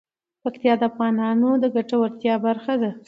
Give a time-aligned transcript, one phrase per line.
[0.41, 2.91] پکتیکا د افغانانو د ګټورتیا برخه ده.